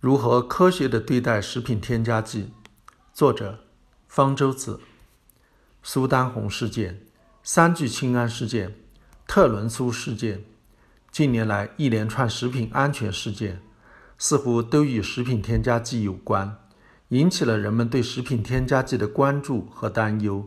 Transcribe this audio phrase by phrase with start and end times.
[0.00, 2.52] 如何科学的对待食品添加剂？
[3.12, 3.64] 作者：
[4.06, 4.78] 方舟子。
[5.82, 7.00] 苏丹红事件、
[7.42, 8.76] 三聚氰胺事件、
[9.26, 10.44] 特仑苏事件，
[11.10, 13.60] 近年来一连串食品安全事件，
[14.16, 16.56] 似乎都与食品添加剂有关，
[17.08, 20.46] 引起了人们对食品添加剂的关注和担忧。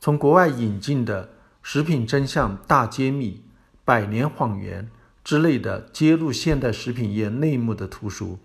[0.00, 1.26] 从国外引进的
[1.62, 3.32] 《食品真相大揭秘》
[3.84, 4.84] 《百年谎言》
[5.22, 8.38] 之类的揭露现代食品业内幕的图书。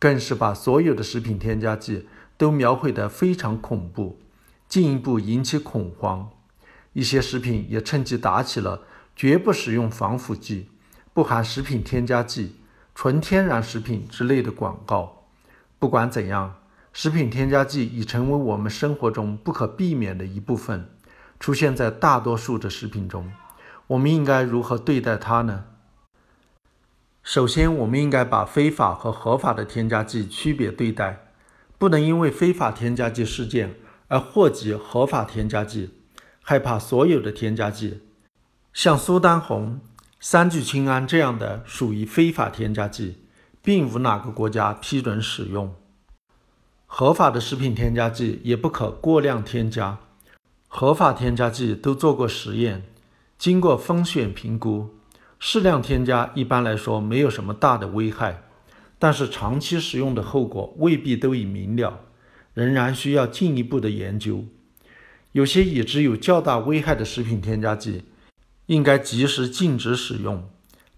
[0.00, 4.18] 更是把所有的食品添加剂都描绘得非常恐怖，
[4.66, 6.30] 进一步引起恐慌。
[6.94, 8.82] 一些食品也趁机打起了
[9.14, 10.68] “绝不使用防腐剂
[11.12, 12.56] ”“不含食品添加剂
[12.96, 15.26] ”“纯天然食品”之类的广告。
[15.78, 16.56] 不管怎样，
[16.92, 20.88] 食品添加剂已成为我们生活中不可避免的一部分，
[21.38, 23.30] 出现在大多数的食品中。
[23.86, 25.64] 我们应该如何对待它呢？
[27.32, 31.28] 首先，我们应该把非法和合法的添加剂区别对待，
[31.78, 33.76] 不能因为非法添加剂事件
[34.08, 35.90] 而祸及合法添加剂，
[36.42, 38.00] 害怕所有的添加剂。
[38.72, 39.80] 像苏丹红、
[40.18, 43.18] 三聚氰胺这样的属于非法添加剂，
[43.62, 45.72] 并无哪个国家批准使用。
[46.86, 50.00] 合法的食品添加剂也不可过量添加，
[50.66, 52.82] 合法添加剂都做过实验，
[53.38, 54.96] 经过风险评估。
[55.42, 58.42] 适量添加一般来说没有什么大的危害，
[58.98, 62.00] 但是长期使用的后果未必都已明了，
[62.52, 64.44] 仍然需要进一步的研究。
[65.32, 68.04] 有些已知有较大危害的食品添加剂，
[68.66, 70.46] 应该及时禁止使用，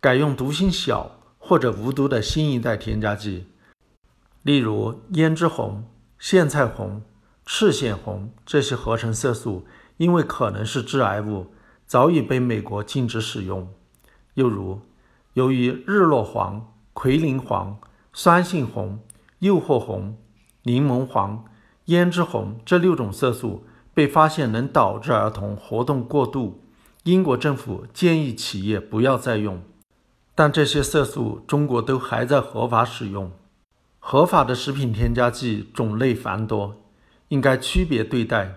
[0.00, 3.46] 改用毒性小或者无毒的新一代添加剂。
[4.42, 5.84] 例如，胭脂红、
[6.18, 7.02] 苋菜红、
[7.44, 9.66] 赤藓红这些合成色素，
[9.98, 11.48] 因为可能是致癌物，
[11.86, 13.68] 早已被美国禁止使用。
[14.34, 14.80] 又如，
[15.34, 17.78] 由于日落黄、奎宁黄、
[18.12, 19.00] 酸性红、
[19.40, 20.16] 诱惑红、
[20.62, 21.44] 柠檬黄、
[21.86, 26.62] 胭脂红这六种色素被发现能导致儿童活动过度，
[27.04, 29.62] 英国政府建议企业不要再用。
[30.34, 33.30] 但这些色素中国都还在合法使用。
[33.98, 36.82] 合法的食品添加剂种类繁多，
[37.28, 38.54] 应该区别对待。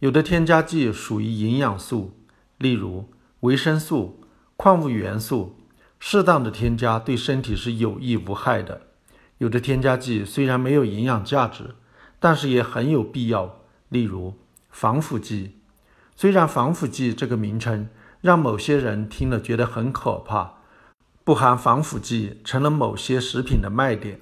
[0.00, 2.12] 有的添加剂属于营养素，
[2.58, 3.08] 例如
[3.40, 4.20] 维生素。
[4.56, 5.56] 矿物元素
[5.98, 8.82] 适当的添加对身体是有益无害的。
[9.38, 11.74] 有的添加剂虽然没有营养价值，
[12.20, 13.60] 但是也很有必要。
[13.88, 14.34] 例如
[14.70, 15.58] 防腐剂，
[16.16, 17.88] 虽然防腐剂这个名称
[18.20, 20.54] 让某些人听了觉得很可怕，
[21.24, 24.20] 不含防腐剂成了某些食品的卖点，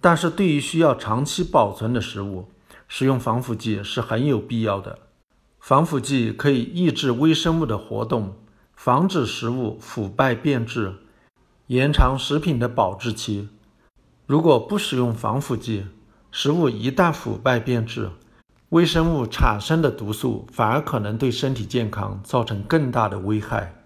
[0.00, 2.50] 但是对于需要长期保存的食物，
[2.88, 4.98] 使用防腐剂是很有必要的。
[5.60, 8.36] 防腐剂可以抑制微生物的活动。
[8.76, 10.94] 防止食物腐败变质，
[11.66, 13.48] 延长食品的保质期。
[14.26, 15.86] 如果不使用防腐剂，
[16.30, 18.10] 食物一旦腐败变质，
[18.68, 23.82] 微生物产生的毒素反而可能对身体健康造成更大的危害。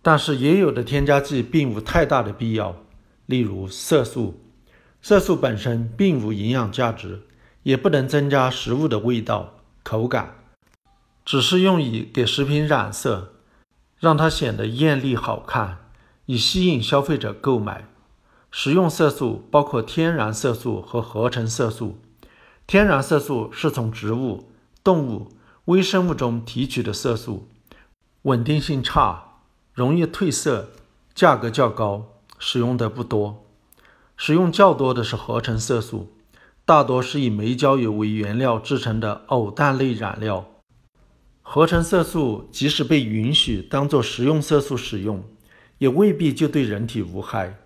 [0.00, 2.74] 但是，也有的添加剂并无太大的必要，
[3.26, 4.40] 例如色素。
[5.00, 7.22] 色素本身并无营养价值，
[7.62, 10.36] 也不能增加食物的味道、口感，
[11.24, 13.31] 只是用以给食品染色。
[14.02, 15.78] 让它显得艳丽好看，
[16.26, 17.86] 以吸引消费者购买。
[18.50, 22.00] 食用色素包括天然色素和合成色素。
[22.66, 24.50] 天然色素是从植物、
[24.82, 25.28] 动物、
[25.66, 27.46] 微生物中提取的色素，
[28.22, 29.34] 稳定性差，
[29.72, 30.70] 容易褪色，
[31.14, 32.08] 价格较高，
[32.40, 33.44] 使用的不多。
[34.16, 36.12] 使用较多的是合成色素，
[36.64, 40.46] 大多是以煤焦油为原料制成的偶氮类染料。
[41.42, 45.22] 合成色素即使被允许当做食用色素使用，
[45.78, 47.58] 也未必就对人体无害。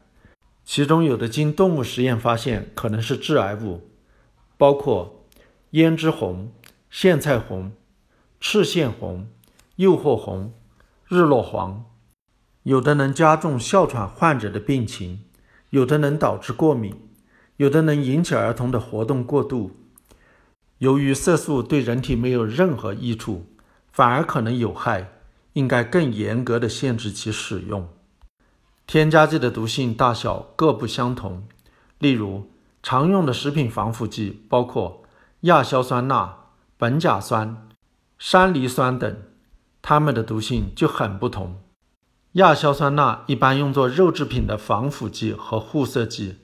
[0.64, 3.88] 其中有的经动物实验发现可能是致癌物，
[4.56, 5.24] 包括
[5.72, 6.50] 胭脂红、
[6.90, 7.70] 苋菜红、
[8.40, 9.28] 赤藓红、
[9.76, 10.52] 诱惑红、
[11.06, 11.84] 日落黄。
[12.64, 15.20] 有的能加重哮喘患者的病情，
[15.70, 16.92] 有的能导致过敏，
[17.58, 19.76] 有的能引起儿童的活动过度。
[20.78, 23.46] 由于色素对人体没有任何益处。
[23.96, 25.10] 反而可能有害，
[25.54, 27.88] 应该更严格的限制其使用。
[28.86, 31.48] 添加剂的毒性大小各不相同，
[31.98, 32.50] 例如
[32.82, 35.02] 常用的食品防腐剂包括
[35.40, 36.36] 亚硝酸钠、
[36.78, 37.66] 苯甲酸、
[38.18, 39.16] 山梨酸等，
[39.80, 41.58] 它们的毒性就很不同。
[42.32, 46.40] 亚硝酸钠一般用作肉制品的防腐剂和护色剂，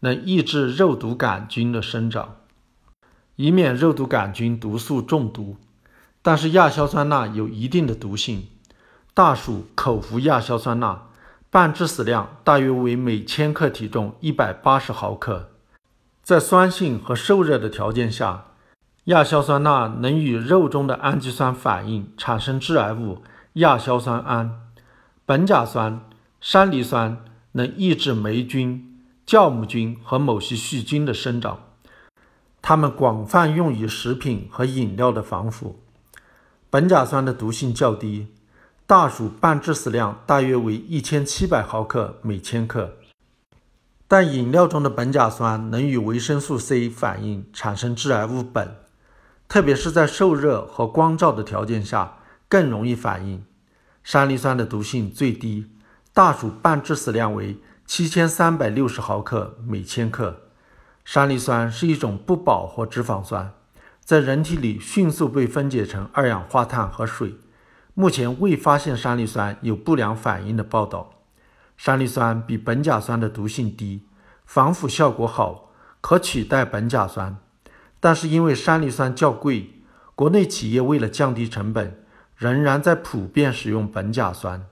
[0.00, 2.36] 能抑制肉毒杆菌的生长，
[3.36, 5.58] 以免肉毒杆菌毒素中毒。
[6.26, 8.48] 但是亚硝酸钠有一定的毒性，
[9.12, 11.08] 大鼠口服亚硝酸钠
[11.50, 15.50] 半致死量大约为每千克体重一百八十毫克。
[16.22, 18.46] 在酸性和受热的条件下，
[19.04, 23.22] 亚硝酸钠能与肉中的氨基酸反应，产生致癌物
[23.54, 24.62] 亚硝酸胺。
[25.26, 26.00] 苯甲酸、
[26.40, 27.22] 山梨酸
[27.52, 31.58] 能抑制霉菌、酵母菌和某些细菌的生长，
[32.62, 35.83] 它们广泛用于食品和饮料的防腐。
[36.74, 38.26] 苯甲酸的毒性较低，
[38.84, 42.94] 大鼠半致死量大约为一千七百毫克每千克。
[44.08, 48.66] 但饮料中的苯甲酸能与维生素 C 反应，产生致癌物苯。
[49.46, 52.16] 特别是在受热和光照的条件下，
[52.48, 53.44] 更容易反应。
[54.02, 55.70] 山梨酸的毒性最低，
[56.12, 57.56] 大鼠半致死量为
[57.86, 60.40] 七千三百六十毫克每千克。
[61.04, 63.52] 山梨酸是一种不饱和脂肪酸，
[64.04, 67.36] 在人体里迅速被分解成二氧化碳和水。
[67.94, 71.22] 目前未发现山梨酸有不良反应的报道。
[71.78, 74.02] 山梨酸比苯甲酸的毒性低，
[74.44, 75.72] 防腐效果好，
[76.02, 77.38] 可取代苯甲酸。
[77.98, 79.70] 但是因为山梨酸较贵，
[80.14, 82.04] 国内企业为了降低成本，
[82.36, 84.66] 仍然在普遍使用苯甲酸。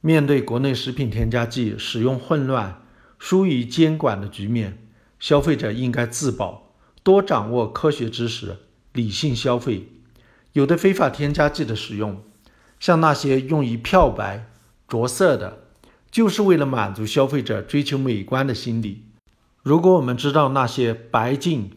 [0.00, 2.82] 面对国内食品添加剂使用混乱、
[3.18, 4.86] 疏于监管的局面，
[5.18, 6.63] 消费者应该自保，
[7.04, 8.56] 多掌握科学知识，
[8.94, 9.88] 理性消费。
[10.54, 12.24] 有的非法添加剂的使用，
[12.80, 14.46] 像那些用于漂白、
[14.88, 15.64] 着色的，
[16.10, 19.02] 就是为了满足消费者追求美观的心理。
[19.62, 21.72] 如果我们知道那些白净，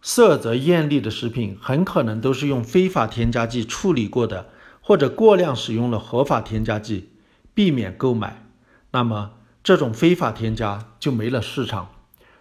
[0.00, 4.48] 色泽艳丽的食品很可能都是用非法添加剂处理过的，
[4.80, 7.10] 或者过量使用了合法添加剂，
[7.54, 8.44] 避免购买。
[8.90, 11.92] 那么这种非法添加就没了市场。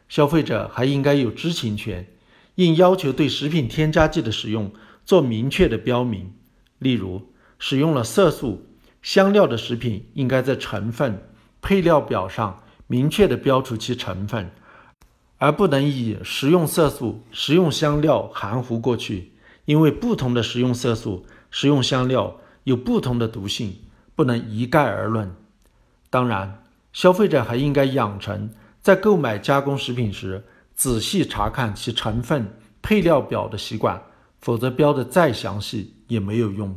[0.09, 2.07] 消费者还应该有知情权，
[2.55, 4.71] 应要求对食品添加剂的使用
[5.05, 6.33] 做明确的标明。
[6.79, 7.21] 例如，
[7.59, 8.65] 使用了色素、
[9.01, 11.27] 香料的食品，应该在成分
[11.61, 14.51] 配料表上明确的标出其成分。
[15.37, 19.31] 而不能以食用色素、食用香料含糊过去，
[19.65, 23.75] 因为不同的食用色素、食用香料有不同的毒性，
[24.15, 25.35] 不能一概而论。
[26.11, 26.63] 当然，
[26.93, 28.51] 消费者还应该养成
[28.81, 30.45] 在购买加工食品时
[30.81, 32.51] 仔细查看其成分
[32.81, 34.01] 配料表的习惯，
[34.39, 36.75] 否则标的再详细也没有用。